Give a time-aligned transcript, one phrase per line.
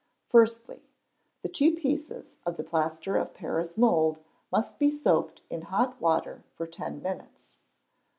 [0.29, 0.89] Firstly.
[1.43, 4.17] The two pieces of the plaster of Paris mould
[4.51, 7.59] must be soaked in hot water for ten minutes.